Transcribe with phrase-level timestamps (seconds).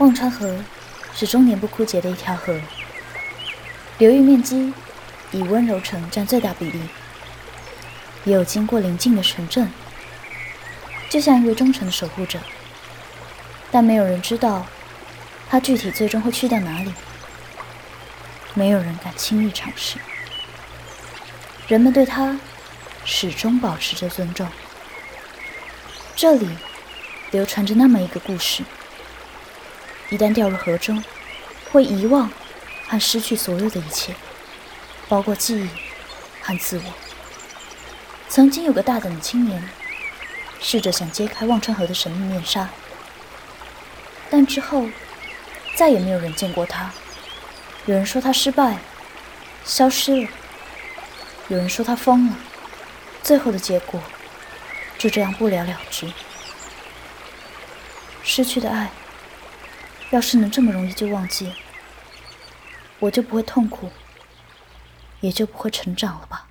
[0.00, 0.56] 忘川河
[1.14, 2.58] 是终年不枯竭的一条河，
[3.98, 4.72] 流域面积
[5.30, 6.80] 以温柔城占最大比例，
[8.24, 9.70] 也有经过邻近的城镇，
[11.10, 12.38] 就像一位忠诚的守护者。
[13.70, 14.66] 但没有人知道，
[15.50, 16.94] 它具体最终会去到哪里。
[18.54, 19.98] 没有人敢轻易尝试。
[21.68, 22.40] 人们对它
[23.04, 24.48] 始终保持着尊重。
[26.16, 26.48] 这里
[27.32, 28.64] 流传着那么一个故事。
[30.10, 31.02] 一旦掉入河中，
[31.70, 32.30] 会遗忘
[32.86, 34.14] 和失去所有的一切，
[35.08, 35.68] 包括记忆
[36.42, 36.82] 和自我。
[38.28, 39.68] 曾经有个大胆的青年，
[40.60, 42.68] 试着想揭开忘川河的神秘面纱，
[44.28, 44.86] 但之后
[45.76, 46.90] 再也没有人见过他。
[47.86, 48.80] 有人说他失败了，
[49.64, 50.28] 消失了；
[51.48, 52.36] 有人说他疯了。
[53.22, 54.00] 最后的结果
[54.98, 56.12] 就这样不了了之。
[58.24, 58.90] 失去的爱。
[60.10, 61.52] 要是能这么容易就忘记，
[62.98, 63.88] 我就不会痛苦，
[65.20, 66.48] 也就不会成长了吧。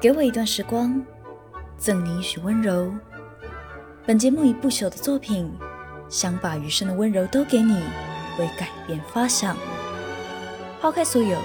[0.00, 1.04] 给我一段时光，
[1.76, 2.94] 赠你一许温柔。
[4.06, 5.52] 本节目以不朽的作品，
[6.08, 7.74] 想把余生的温柔都给你，
[8.38, 9.56] 为改变发想。
[10.80, 11.36] 抛开所有，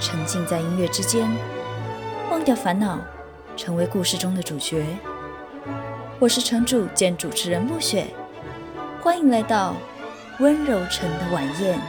[0.00, 1.30] 沉浸在音乐之间，
[2.32, 2.98] 忘掉烦恼，
[3.56, 4.84] 成为故事中的主角。
[6.20, 8.06] 我是城主兼主持人暮雪，
[9.00, 9.74] 欢迎来到
[10.38, 11.80] 温柔城的晚宴。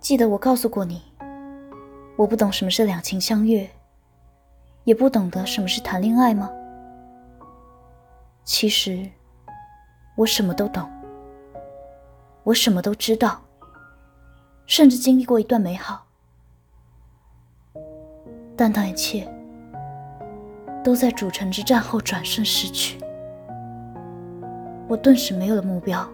[0.00, 1.00] 记得我告诉过你，
[2.16, 3.70] 我不懂什么是两情相悦，
[4.82, 6.50] 也不懂得什么是谈恋爱吗？
[8.42, 9.08] 其实，
[10.16, 10.90] 我什么都懂，
[12.42, 13.40] 我什么都知道。
[14.74, 16.06] 甚至经历过一段美好，
[18.56, 19.30] 但那一切
[20.82, 22.98] 都在主城之战后转瞬失去。
[24.88, 26.08] 我顿时没有了目标，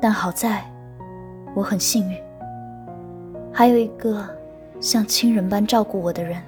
[0.00, 0.64] 但好在
[1.52, 2.22] 我很幸运，
[3.52, 4.24] 还有一个
[4.80, 6.40] 像亲人般照顾我的人，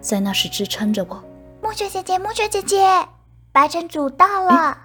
[0.00, 1.22] 在那时支撑着我。
[1.62, 3.06] 暮雪姐姐，暮雪姐姐，
[3.52, 4.78] 白城主到了。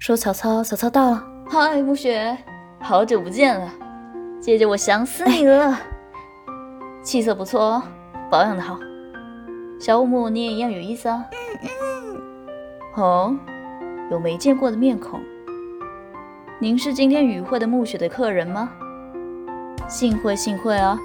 [0.00, 1.24] 说曹操，曹操到了。
[1.48, 2.36] 嗨，暮雪。
[2.80, 3.70] 好久不见了，
[4.40, 5.72] 姐姐，我想死你了。
[5.72, 5.80] 哎、
[7.02, 7.82] 气色不错哦，
[8.30, 8.78] 保养的好。
[9.78, 11.24] 小五木，你也一样有意思啊。
[11.62, 11.68] 嗯
[12.06, 13.02] 嗯。
[13.02, 13.36] 哦，
[14.10, 15.20] 有没见过的面孔。
[16.60, 18.70] 您是今天与会的暮雪的客人吗？
[19.86, 20.98] 幸会幸会啊。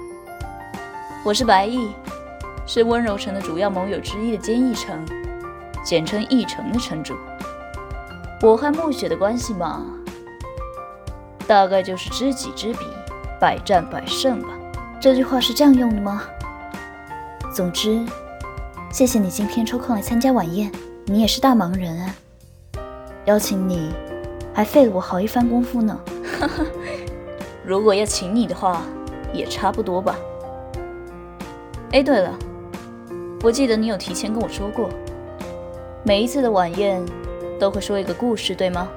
[1.24, 1.90] 我是白毅，
[2.66, 5.04] 是温柔城的主要盟友之一的坚毅城，
[5.84, 7.14] 简称毅城的城主。
[8.42, 9.84] 我和暮雪的关系嘛。
[11.46, 12.86] 大概就是知己知彼，
[13.40, 14.48] 百战百胜吧。
[15.00, 16.22] 这句话是这样用的吗？
[17.54, 18.04] 总之，
[18.90, 20.72] 谢谢你今天抽空来参加晚宴。
[21.06, 22.14] 你也是大忙人啊，
[23.26, 23.92] 邀请你
[24.54, 26.00] 还费了我好一番功夫呢。
[26.40, 26.64] 哈 哈
[27.62, 28.82] 如果要请你的话，
[29.32, 30.16] 也差不多吧。
[31.92, 32.32] 哎，对了，
[33.42, 34.88] 我记得你有提前跟我说过，
[36.02, 37.04] 每一次的晚宴
[37.60, 38.88] 都会说一个故事，对吗？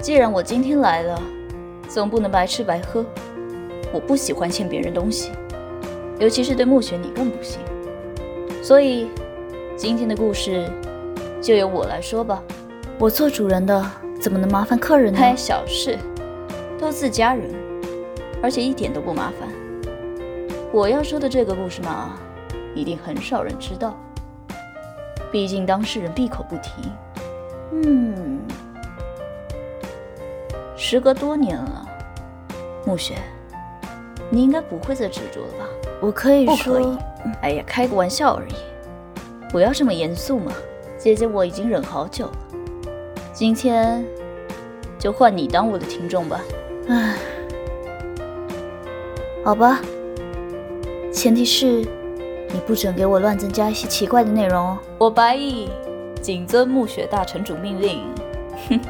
[0.00, 1.22] 既然我今天来了，
[1.86, 3.04] 总不能白吃白喝。
[3.92, 5.30] 我不喜欢欠别人东西，
[6.18, 7.60] 尤其是对暮雪你更不行。
[8.62, 9.08] 所以，
[9.76, 10.70] 今天的故事
[11.42, 12.42] 就由我来说吧。
[12.98, 13.84] 我做主人的
[14.20, 15.18] 怎么能麻烦客人呢？
[15.18, 15.98] 嗨，小事，
[16.78, 17.50] 都自家人，
[18.42, 19.48] 而且一点都不麻烦。
[20.72, 22.16] 我要说的这个故事嘛，
[22.74, 23.94] 一定很少人知道，
[25.30, 26.88] 毕竟当事人闭口不提。
[27.72, 28.39] 嗯。
[30.90, 31.86] 时隔多年了，
[32.84, 33.14] 暮雪，
[34.28, 35.64] 你应该不会再执着了吧？
[36.00, 36.98] 我可以说，不可以。
[37.42, 38.54] 哎呀，开个玩笑而已，
[39.52, 40.52] 不要这么严肃嘛。
[40.98, 42.32] 姐姐，我已经忍好久了，
[43.32, 44.04] 今天
[44.98, 46.40] 就换你当我的听众吧。
[46.88, 47.16] 唉，
[49.44, 49.80] 好吧，
[51.12, 54.78] 前提是你不准给我乱增加一些奇怪的内容哦。
[54.98, 55.70] 我白毅，
[56.20, 58.00] 谨遵暮雪大城主命令。
[58.68, 58.80] 哼。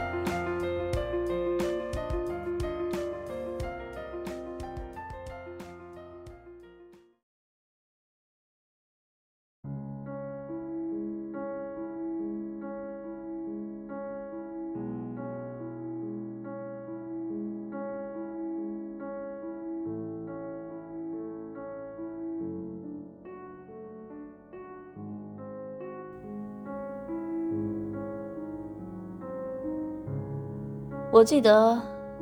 [31.12, 31.76] 我记得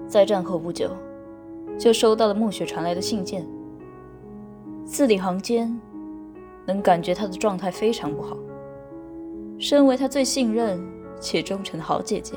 [0.07, 0.91] 在战后不久，
[1.79, 3.47] 就收到了暮雪传来的信件，
[4.87, 5.79] 字里行间
[6.65, 8.35] 能感觉她的状态非常不好。
[9.59, 10.81] 身为她最信任
[11.21, 12.37] 且忠诚的好姐姐，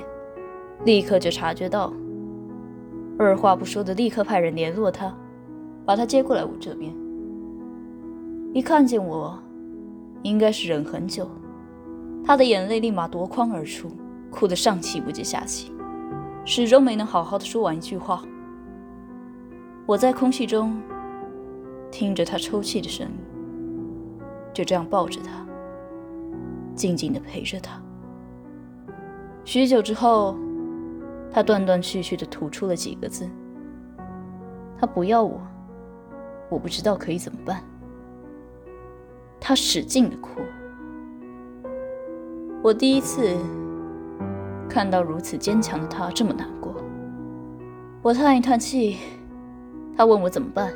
[0.84, 1.94] 立刻就察觉到，
[3.18, 5.16] 二话不说的立刻派人联络她，
[5.86, 6.94] 把她接过来我这边。
[8.54, 9.40] 一看见我，
[10.24, 11.30] 应该是忍很久，
[12.26, 13.90] 她的眼泪立马夺眶而出，
[14.30, 15.72] 哭得上气不接下气。
[16.44, 18.24] 始终没能好好的说完一句话。
[19.86, 20.82] 我在空气中
[21.92, 23.14] 听着他抽泣的声音，
[24.54, 25.46] 就这样抱着他，
[26.76, 27.82] 静静的陪着他。
[29.46, 30.36] 许久之后，
[31.32, 33.30] 他断断续续的吐出了几个字
[34.80, 35.42] ：“他不要我，
[36.50, 37.64] 我不知道可以怎么办。”
[39.40, 40.42] 他使劲的哭。
[42.64, 43.36] 我第一次。
[44.72, 46.74] 看到如此坚强的他这么难过，
[48.02, 49.00] 我叹一叹气。
[49.98, 50.72] 他问我怎么办，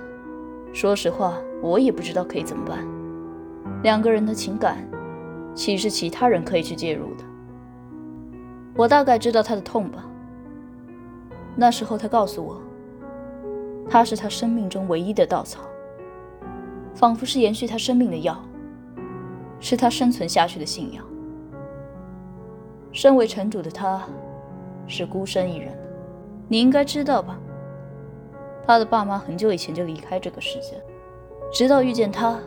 [0.74, 2.86] 说实话，我也不知道可以怎么办。
[3.83, 4.86] 两个人的情感，
[5.56, 7.24] 岂是其他人可以去介入的？
[8.75, 10.06] 我大概知道他的痛吧。
[11.56, 12.62] 那时候他告诉我，
[13.89, 15.62] 他是他生命中唯一的稻草，
[16.94, 18.38] 仿佛是延续他生命的药，
[19.62, 21.01] 是他生存下去的信仰。
[22.95, 24.01] 身为城主的他，
[24.88, 25.77] 是孤身一人。
[26.47, 27.38] 你应该知道吧？
[28.65, 30.81] 他的爸妈很久以前就离开这个世界，
[31.51, 32.39] 直到遇见他，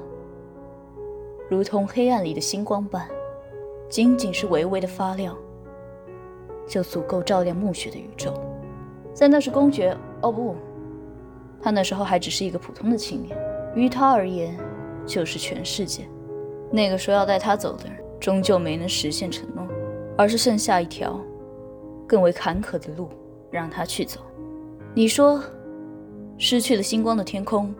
[1.51, 3.07] 如同黑暗里的星光般，
[3.91, 5.37] 仅仅是微微的发亮，
[6.67, 8.33] 就足够照亮暮雪的宇宙。
[9.13, 9.95] 在那时，公爵……
[10.23, 10.57] 哦不，
[11.61, 13.37] 他那时候还只是一个普通的青年，
[13.75, 14.57] 于他而言，
[15.05, 16.09] 就是全世界。
[16.71, 19.69] 那个说要带他走的人，终究没能实现承诺。
[20.19, 21.17] 而是剩下一条
[22.05, 23.09] 更为坎坷的路
[23.53, 24.19] 让他去走。
[24.93, 25.41] 你说，
[26.37, 27.73] 失去了星光的天空，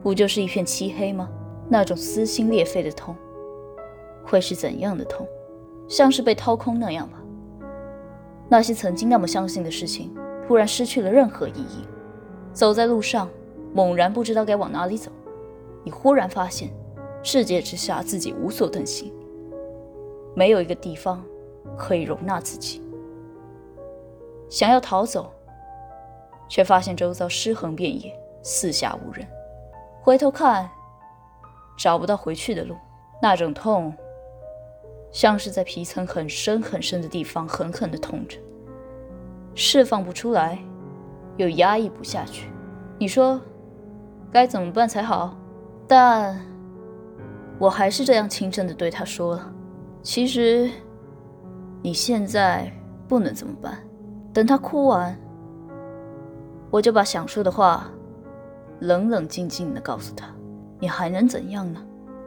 [0.00, 1.28] 不就是一片漆黑吗？
[1.68, 3.16] 那种撕心裂肺的痛，
[4.24, 5.26] 会是怎样的痛？
[5.88, 7.20] 像是被掏空那样吧。
[8.48, 10.14] 那些曾经那么相信的事情，
[10.46, 11.84] 突然失去了任何意义。
[12.52, 13.28] 走在路上，
[13.74, 15.10] 猛然不知道该往哪里走，
[15.82, 16.70] 你忽然发现，
[17.24, 19.12] 世界之下自己无所遁形，
[20.36, 21.20] 没有一个地方。
[21.76, 22.82] 可以容纳自己，
[24.48, 25.32] 想要逃走，
[26.48, 28.12] 却发现周遭尸横遍野，
[28.42, 29.26] 四下无人。
[30.02, 30.70] 回头看，
[31.78, 32.76] 找不到回去的路，
[33.22, 33.94] 那种痛，
[35.10, 38.38] 像是在皮层很深很深的地方狠狠地痛着，
[39.54, 40.58] 释放不出来，
[41.36, 42.48] 又压抑不下去。
[42.98, 43.40] 你说
[44.30, 45.36] 该怎么办才好？
[45.86, 46.40] 但
[47.58, 49.52] 我还是这样轻声地对他说了
[50.02, 50.70] ：“其实。”
[51.82, 52.70] 你现在
[53.08, 53.78] 不能怎么办？
[54.32, 55.18] 等他哭完，
[56.70, 57.90] 我就把想说的话
[58.80, 60.26] 冷冷静静地告诉他。
[60.78, 61.82] 你还能怎样呢？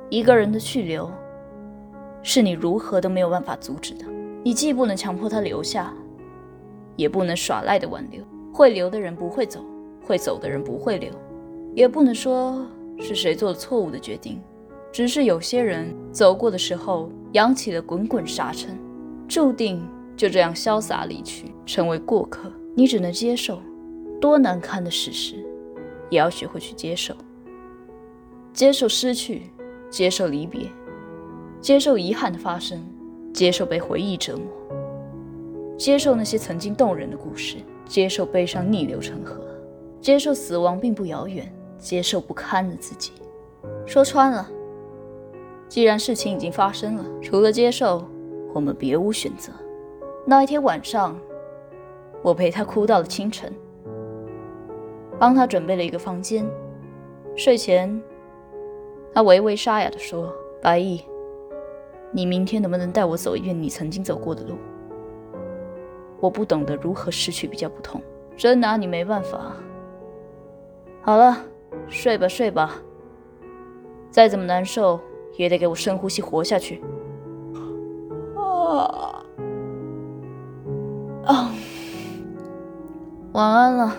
[0.09, 1.09] 一个人的去留，
[2.21, 4.05] 是你如何都没有办法阻止的。
[4.43, 5.93] 你既不能强迫他留下，
[6.95, 8.23] 也不能耍赖的挽留。
[8.51, 9.63] 会留的人不会走，
[10.05, 11.11] 会走的人不会留，
[11.75, 12.65] 也不能说
[12.99, 14.41] 是谁做了错误的决定，
[14.91, 18.77] 只是有些人走过的时候扬起了滚滚沙尘。
[19.33, 19.83] 注定
[20.15, 22.51] 就这样潇洒离去，成为过客。
[22.75, 23.59] 你只能接受，
[24.21, 25.43] 多难堪的事实，
[26.11, 27.15] 也要学会去接受。
[28.53, 29.49] 接受失去，
[29.89, 30.67] 接受离别，
[31.59, 32.79] 接受遗憾的发生，
[33.33, 34.45] 接受被回忆折磨，
[35.79, 39.43] 接受那些曾经动人的故事，接受悲伤逆流成河，
[39.99, 43.13] 接受死亡并不遥远，接受不堪的自己。
[43.87, 44.47] 说穿了，
[45.67, 48.07] 既然事情已经发生了，除了接受。
[48.53, 49.51] 我们别无选择。
[50.25, 51.19] 那一天晚上，
[52.21, 53.51] 我陪他哭到了清晨，
[55.19, 56.45] 帮他准备了一个房间。
[57.35, 58.01] 睡前，
[59.13, 60.31] 他微微沙哑地说
[60.61, 61.01] ：“白毅，
[62.11, 64.55] 你明天能不能带我走一遍你曾经走过的路？
[66.19, 67.99] 我不懂得如何失去比较不痛，
[68.37, 69.51] 真拿你没办法。
[71.01, 71.37] 好了，
[71.89, 72.75] 睡吧睡吧，
[74.09, 74.99] 再怎么难受
[75.35, 76.81] 也得给我深呼吸活下去。”
[78.77, 79.25] 啊，
[81.25, 81.51] 啊，
[83.33, 83.95] 晚安了。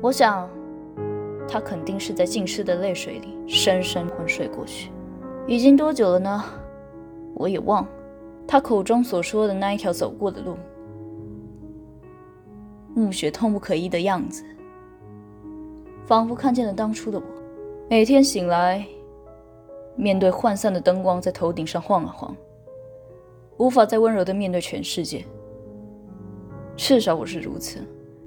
[0.00, 0.48] 我想，
[1.48, 4.90] 他肯定是在浸湿的泪水里深深昏睡过去。
[5.46, 6.44] 已经多久了呢？
[7.34, 7.88] 我也忘了。
[8.48, 10.56] 他口中所说的那一条走过的路，
[12.94, 14.44] 暮雪痛不可抑的样子，
[16.04, 17.24] 仿佛看见了当初的我。
[17.88, 18.84] 每天醒来，
[19.96, 22.36] 面对涣散的灯光在头顶上晃啊晃。
[23.58, 25.24] 无法再温柔地面对全世界，
[26.76, 27.78] 至少我是如此。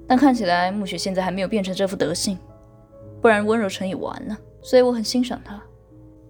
[0.06, 2.36] 但看起来暮雪现在还没有变成这副德性，
[3.20, 4.36] 不然温柔城也完了。
[4.60, 5.62] 所以我很欣赏他，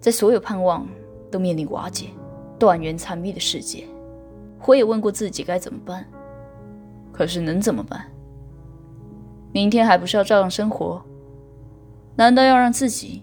[0.00, 0.87] 在所有盼望
[1.30, 2.09] 都面临瓦解、
[2.59, 3.87] 断垣残壁的世界，
[4.66, 6.07] 我也问过自己该怎么办。
[7.12, 8.07] 可是能怎么办？
[9.52, 11.02] 明天还不是要照样生活？
[12.16, 13.23] 难道要让自己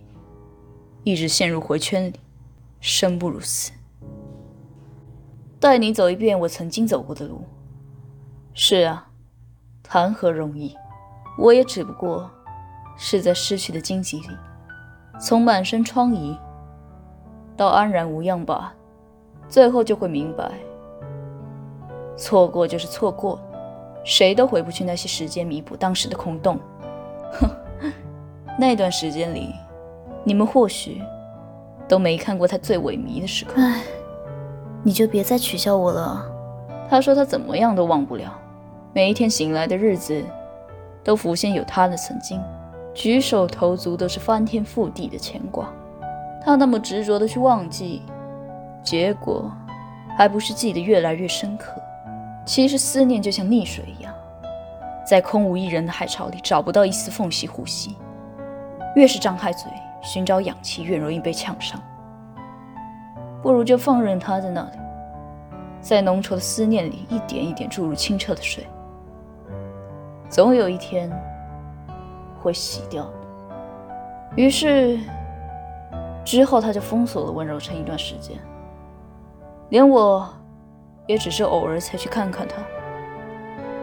[1.03, 2.13] 一直陷入回圈里，
[2.81, 3.71] 生不如死？
[5.59, 7.41] 带你走一遍我曾经走过的路。
[8.53, 9.07] 是啊，
[9.83, 10.75] 谈何容易？
[11.37, 12.29] 我也只不过
[12.97, 14.29] 是在失去的荆棘里，
[15.19, 16.37] 从满身疮痍
[17.55, 18.73] 到安然无恙吧。
[19.47, 20.51] 最后就会明白，
[22.17, 23.39] 错过就是错过。
[24.03, 26.59] 谁都回不去那些时间弥补当时的空洞。
[27.33, 27.49] 哼，
[28.57, 29.53] 那段时间里，
[30.23, 31.01] 你们或许
[31.87, 33.61] 都没看过他最萎靡的时刻。
[34.83, 36.25] 你就别再取笑我了。
[36.89, 38.31] 他说他怎么样都忘不了，
[38.93, 40.23] 每一天醒来的日子，
[41.03, 42.41] 都浮现有他的曾经，
[42.93, 45.69] 举手投足都是翻天覆地的牵挂。
[46.43, 48.01] 他那么执着的去忘记，
[48.81, 49.51] 结果
[50.17, 51.73] 还不是记得越来越深刻。
[52.45, 54.13] 其实思念就像溺水一样，
[55.05, 57.97] 在空无一人的海潮里找不到一丝缝隙呼吸。
[58.95, 59.69] 越是张开嘴
[60.01, 61.77] 寻找氧气，越容易被呛伤。
[63.41, 64.77] 不如就放任他在那里，
[65.81, 68.65] 在浓稠的思念里一点一点注入清澈的水，
[70.29, 71.11] 总有一天
[72.41, 73.13] 会洗掉的。
[74.35, 74.99] 于是
[76.25, 78.37] 之后，他就封锁了温柔城一段时间，
[79.69, 80.27] 连我。
[81.05, 82.57] 也只是偶尔才去看看他，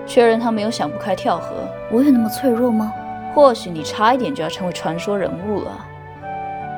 [0.04, 1.54] 确认他没有想不开跳河。
[1.90, 2.92] 我有那么脆弱吗？
[3.34, 5.87] 或许你差一点就要成为传说人物了。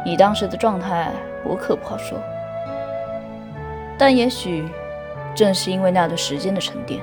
[0.04, 1.10] 你当时的状态，
[1.44, 2.16] 我可不好说。
[3.98, 4.68] 但也许
[5.34, 7.00] 正是因为那段时间的沉淀，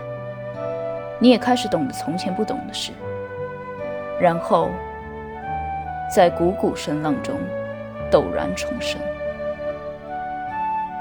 [1.20, 2.92] 你也开始懂得从前不懂的事，
[4.20, 4.70] 然后
[6.14, 7.36] 在股股声浪中
[8.12, 9.00] 陡然重生。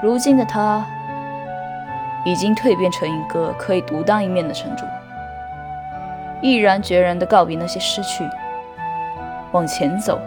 [0.01, 0.85] 如今的他。
[2.25, 4.85] 已经蜕变成一个可以独当一面的城主，
[6.41, 8.23] 毅然决然地告别那些失去，
[9.51, 10.21] 往前走。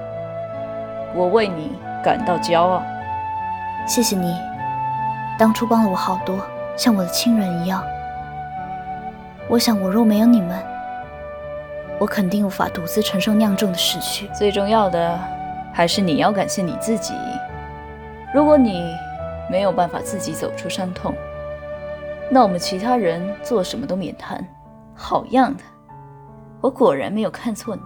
[1.14, 1.72] 我为你
[2.04, 2.82] 感到骄傲。
[3.86, 4.38] 谢谢你，
[5.38, 6.38] 当初帮了我好多，
[6.76, 7.82] 像我的亲人一样。
[9.48, 10.60] 我想，我若没有你们，
[12.00, 14.28] 我肯定无法独自承受酿重的失去。
[14.28, 15.18] 最重要的，
[15.74, 17.14] 还是你要感谢你自己。
[18.34, 18.96] 如果你
[19.50, 21.14] 没有办法自己走出伤痛，
[22.30, 24.42] 那我们其他人做什么都免谈。
[24.94, 25.62] 好样的，
[26.62, 27.82] 我果然没有看错你。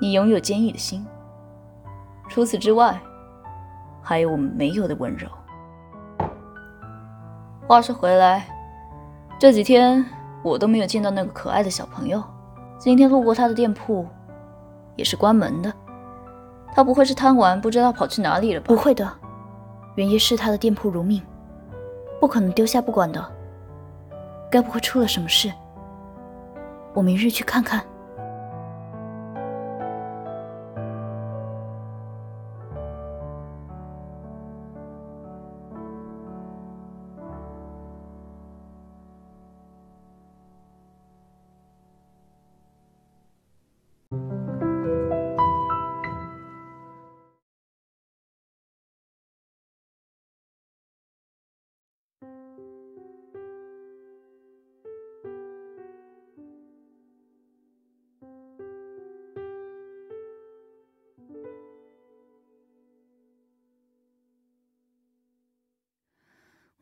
[0.00, 1.06] 你拥有坚毅的心。
[2.28, 3.00] 除此之外，
[4.02, 5.28] 还有我们没有的温柔。
[7.68, 8.48] 话说回来，
[9.38, 10.02] 这几天
[10.42, 12.24] 我都没有见到那个可爱的小朋友。
[12.78, 14.06] 今天路过他的店铺，
[14.96, 15.70] 也是关门的。
[16.72, 18.68] 他不会是贪玩，不知道跑去哪里了吧？
[18.68, 19.06] 不会的，
[19.96, 21.20] 原夜视他的店铺如命。
[22.18, 23.22] 不可能丢下不管的，
[24.50, 25.52] 该不会出了什么事？
[26.94, 27.84] 我明日去看看。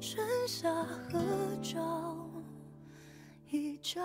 [0.00, 1.20] 剩下合
[1.60, 1.78] 照
[3.50, 4.02] 一张。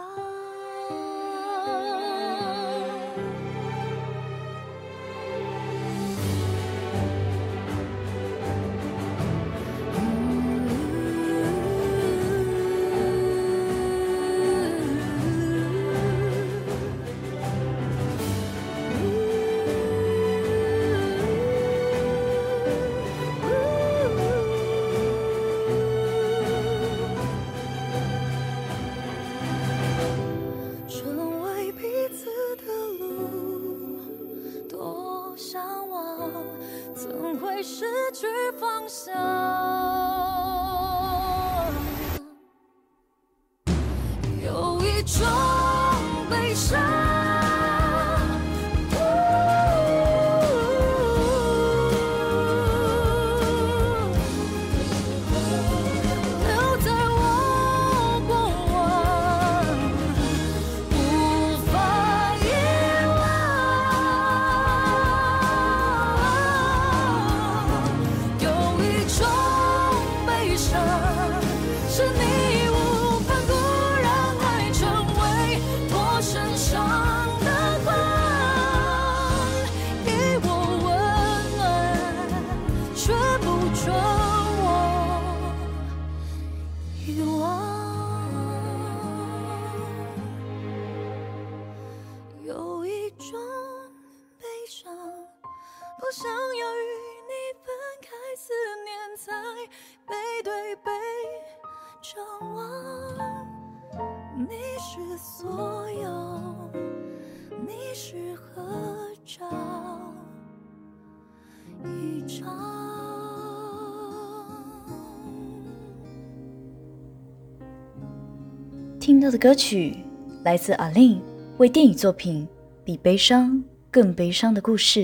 [118.99, 119.97] 听到的歌曲
[120.43, 121.19] 来自 A-Lin
[121.57, 122.47] 为电影作品
[122.85, 125.01] 《比悲伤更悲伤的故事》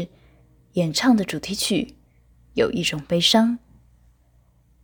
[0.74, 1.84] 演唱的主题曲
[2.54, 3.50] 《有一种悲伤》。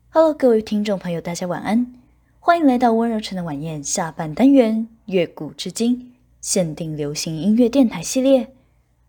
[0.09, 1.93] Hello，各位听众朋友，大家晚安，
[2.39, 5.97] 欢迎来到温柔城的晚宴下半单元《乐古至今》
[6.41, 8.53] 限定流行音乐电台系列。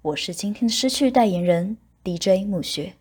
[0.03, 2.94] 我是今天的失去代言人 DJ 暮雪。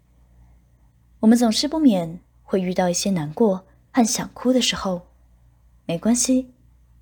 [1.19, 5.07] 我们总是不免会遇到一些难过和想哭的时候，
[5.85, 6.53] 没关系。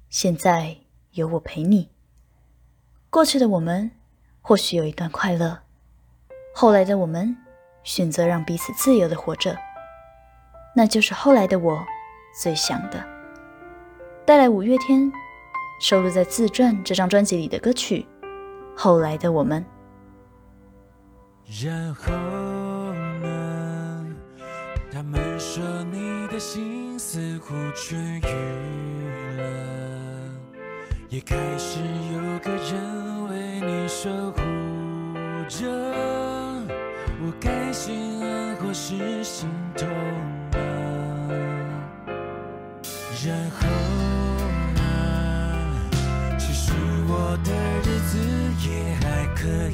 [0.10, 0.78] 现在
[1.12, 1.90] 有我陪你。
[3.10, 3.92] 过去的我们
[4.42, 5.60] 或许有一段快乐，
[6.54, 7.36] 后来的我们
[7.84, 9.58] 选择让彼此自由的活着，
[10.76, 11.84] 那就是后来的我
[12.42, 13.04] 最想的。
[14.26, 15.12] 带来五月天
[15.82, 18.06] 收录在自传这张专辑里的歌曲
[18.78, 19.66] 《后来的我们》。
[21.66, 22.63] 然后？
[24.94, 29.44] 他们说你的心似乎痊愈了。
[31.10, 31.80] 也开始
[32.14, 34.38] 有个人为你守护
[35.50, 35.68] 着，
[37.20, 39.90] 我该心安或是心痛
[40.52, 40.60] 呢？
[43.26, 43.66] 然后
[44.76, 44.80] 呢？
[46.38, 46.72] 其实
[47.08, 47.50] 我的
[47.82, 48.20] 日子
[48.70, 49.74] 也还可以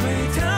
[0.00, 0.49] great time.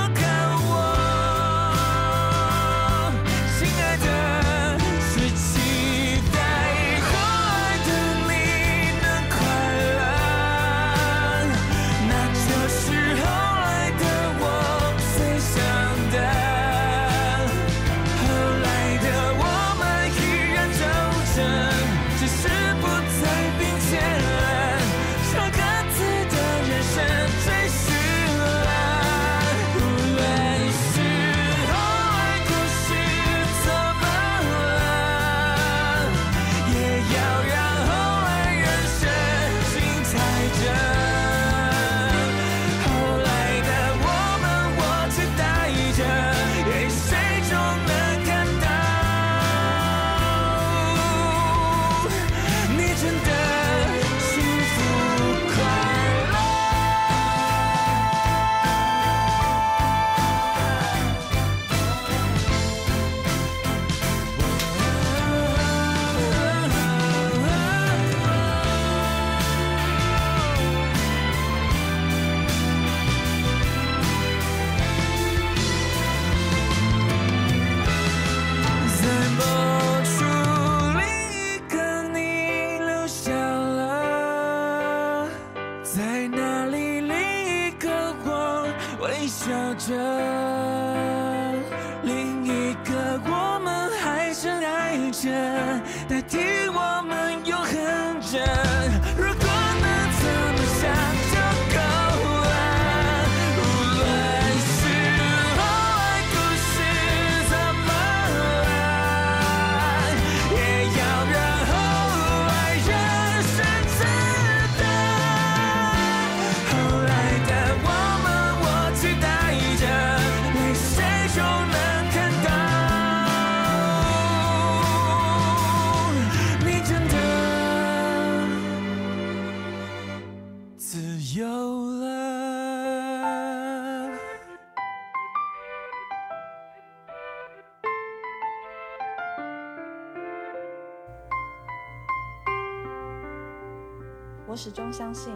[144.53, 145.33] 我始终相信，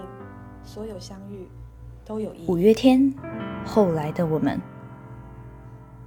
[0.62, 1.48] 所有相遇
[2.04, 2.46] 都有意义。
[2.48, 3.14] 五月天，
[3.64, 4.60] 后来的我们，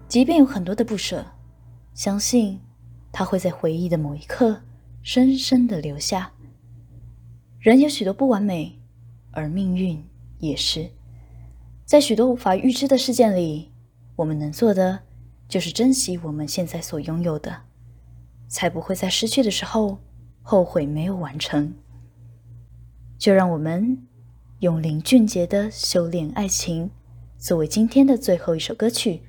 [0.08, 1.26] 即便有很多的不舍，
[1.96, 2.62] 相信
[3.12, 4.62] 它会在回忆的某一刻
[5.02, 6.32] 深深的留下。
[7.58, 8.80] 人有许多不完美，
[9.32, 10.06] 而命运
[10.38, 10.92] 也是。
[11.86, 13.72] 在许多无法预知的事件里，
[14.18, 15.00] 我们能做的
[15.48, 17.64] 就是珍惜我们现在所拥有的，
[18.48, 19.98] 才不会在失去的时候
[20.44, 21.74] 后悔没有完成。
[23.20, 24.08] 就让我们
[24.60, 26.88] 用林俊杰的《修炼爱情》
[27.38, 29.22] 作为今天的最后一首歌曲，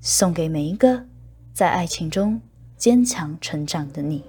[0.00, 1.06] 送给每一个
[1.52, 2.42] 在爱情中
[2.76, 4.24] 坚强成长的你。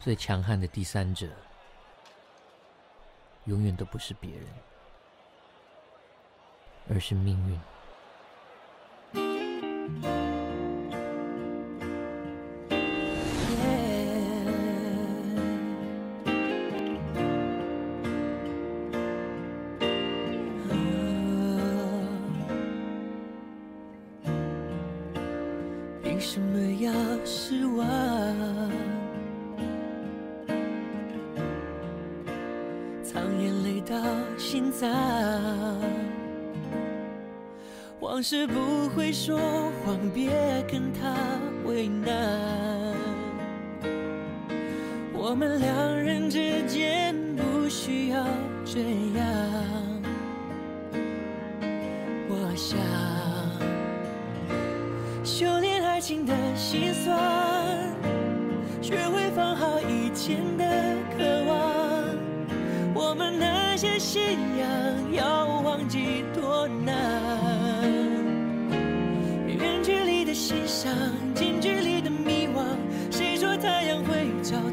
[0.00, 1.28] 最强悍的第三者，
[3.44, 4.42] 永远都不是别人，
[6.88, 7.56] 而是命运。
[39.18, 39.40] 说
[39.82, 40.30] 谎，别
[40.70, 41.16] 跟他
[41.64, 42.14] 为难。
[45.14, 48.22] 我们两人之间不需要
[48.62, 48.78] 这
[49.18, 49.26] 样。
[52.28, 52.78] 我想
[55.24, 57.16] 修炼爱情的心酸，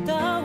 [0.06, 0.43] 到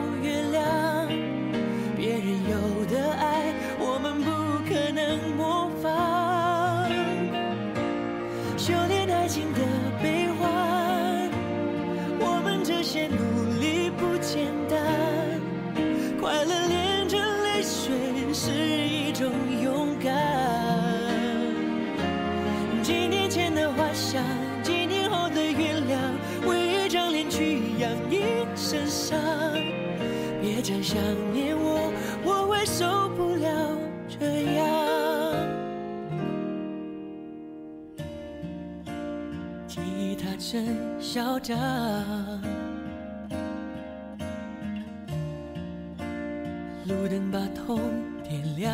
[40.51, 40.65] 声
[40.99, 41.55] 嚣张。
[46.87, 47.79] 路灯把痛
[48.23, 48.73] 点亮，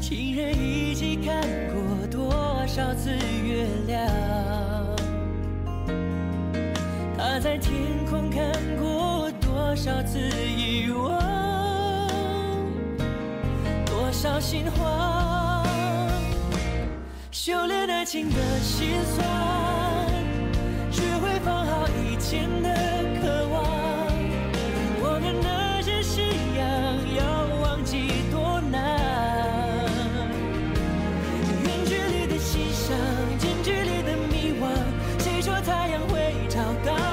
[0.00, 1.40] 情人一起看
[1.72, 3.10] 过多少次
[18.12, 19.26] 新的心酸
[20.90, 22.68] 学会放好以前的
[23.22, 23.64] 渴望。
[25.00, 26.22] 我们那些信
[26.54, 26.62] 仰
[27.16, 27.22] 要
[27.62, 29.00] 忘记多难。
[31.64, 32.94] 远距离的欣赏
[33.38, 34.68] 近距离的迷惘
[35.18, 37.11] 谁说太阳会找到？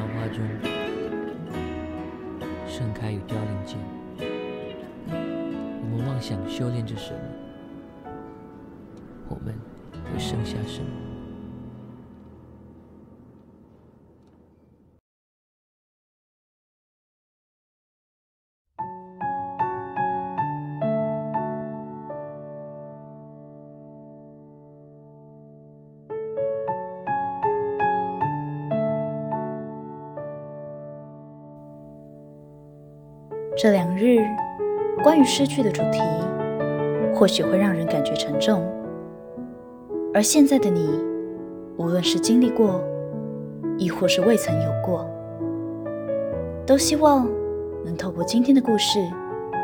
[0.00, 0.42] 繁花中，
[2.66, 3.78] 盛开与凋零间，
[5.10, 7.20] 我们妄想修炼着什么？
[9.28, 9.54] 我们
[10.10, 11.09] 会剩下什么？
[34.00, 34.24] 日，
[35.02, 36.00] 关于失去的主题，
[37.14, 38.64] 或许会让人感觉沉重。
[40.14, 40.88] 而现在的你，
[41.76, 42.82] 无论是经历过，
[43.76, 45.06] 亦或是未曾有过，
[46.64, 47.28] 都希望
[47.84, 48.98] 能透过今天的故事，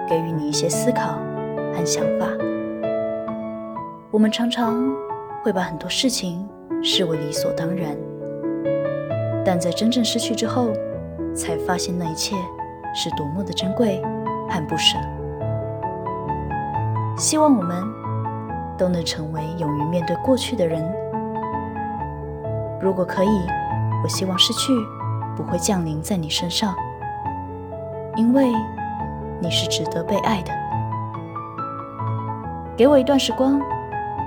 [0.06, 1.18] 给予你一些思考
[1.72, 2.26] 和想法。
[4.10, 4.86] 我们常常
[5.42, 6.46] 会把很多事情
[6.82, 7.96] 视为理所当然，
[9.42, 10.68] 但在真正失去之后，
[11.34, 12.36] 才发现那一切。
[12.98, 14.00] 是多么的珍贵
[14.48, 14.98] 很不舍。
[17.16, 17.82] 希望我们
[18.76, 20.84] 都能成为勇于面对过去的人。
[22.80, 23.46] 如果可以，
[24.02, 24.72] 我希望失去
[25.34, 26.74] 不会降临在你身上，
[28.16, 28.52] 因为
[29.40, 30.52] 你是值得被爱的。
[32.76, 33.58] 给我一段时光，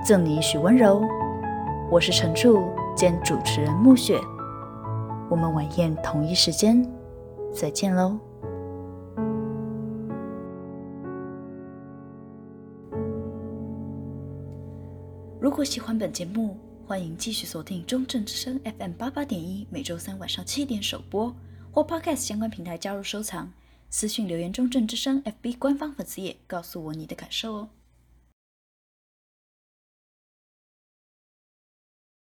[0.04, 1.02] 赠你一许温柔。
[1.92, 4.20] 我是陈柱兼主持人暮雪，
[5.30, 6.84] 我们晚宴同一时间
[7.54, 8.18] 再见喽。
[15.60, 21.36] 果喜欢本节目，欢迎继续锁定中正之声 FM 八八点一，每周三晚上七点首播，
[21.70, 23.52] 或 Podcast 相关平台加入收藏，
[23.90, 27.70] 私信留言中正之声 FB 官方粉丝页，告诉我你的感受哦。